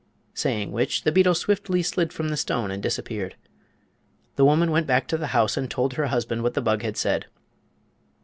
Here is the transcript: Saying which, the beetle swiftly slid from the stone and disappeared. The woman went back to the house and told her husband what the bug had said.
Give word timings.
Saying 0.33 0.71
which, 0.71 1.03
the 1.03 1.11
beetle 1.11 1.35
swiftly 1.35 1.83
slid 1.83 2.11
from 2.11 2.29
the 2.29 2.35
stone 2.35 2.71
and 2.71 2.81
disappeared. 2.81 3.35
The 4.35 4.43
woman 4.43 4.71
went 4.71 4.87
back 4.87 5.07
to 5.09 5.17
the 5.17 5.27
house 5.27 5.57
and 5.57 5.69
told 5.69 5.93
her 5.93 6.07
husband 6.07 6.41
what 6.41 6.55
the 6.55 6.59
bug 6.63 6.81
had 6.81 6.97
said. 6.97 7.27